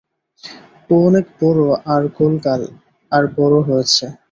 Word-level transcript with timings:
ও 0.89 0.95
অনেক 1.07 1.25
বড় 1.39 1.61
আর 1.93 2.03
গোলগাল 2.17 2.61
আর 3.11 3.23
বড় 3.35 3.55
হয়েছে। 3.67 4.05